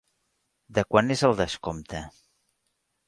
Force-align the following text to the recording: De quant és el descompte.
De 0.77 0.83
quant 0.95 1.15
és 1.17 1.23
el 1.29 1.37
descompte. 1.43 2.03